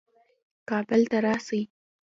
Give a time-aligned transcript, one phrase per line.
[0.69, 1.61] کابل ته راسي.